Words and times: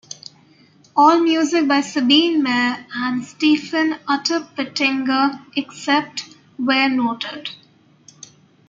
All 0.97 1.19
music 1.19 1.67
by 1.67 1.81
Sabine 1.81 2.41
Mair 2.41 2.87
and 2.91 3.23
Stefan 3.23 3.99
Unterpertinger 4.07 5.45
except 5.55 6.21
where 6.57 6.89
noted. 6.89 7.51